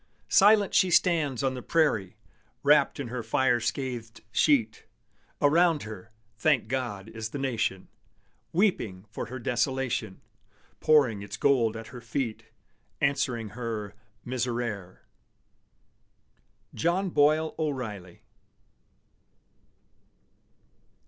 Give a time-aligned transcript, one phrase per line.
[0.29, 2.15] Silent she stands on the prairie,
[2.63, 4.85] Wrapped in her fire scathed sheet:
[5.39, 7.87] Around her, thank God, is the Nation,
[8.51, 10.19] Weeping for her desolation,
[10.79, 12.45] Pouring its gold at her feet,
[12.99, 13.93] Answering her
[14.25, 15.03] "Miserere!"
[16.73, 18.23] JOHN BOYLE O'REILLY.